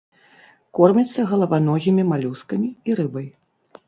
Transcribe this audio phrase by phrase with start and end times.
[0.77, 3.29] Корміцца галаваногімі малюскамі і рыбай.